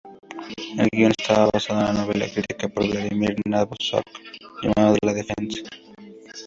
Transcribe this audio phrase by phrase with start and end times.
[0.79, 4.01] El guion está basado en la novela escrita por Vladimir Nabokov
[4.63, 5.61] llamada "La Defensa".